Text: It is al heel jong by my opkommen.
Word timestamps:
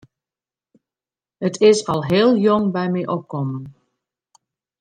It 1.41 1.61
is 1.61 1.83
al 1.87 2.01
heel 2.11 2.31
jong 2.45 2.65
by 2.77 2.85
my 2.93 3.03
opkommen. 3.15 3.63